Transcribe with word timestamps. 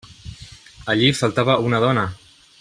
Allí 0.93 1.11
faltava 1.19 1.59
una 1.69 1.85
dona! 1.87 2.07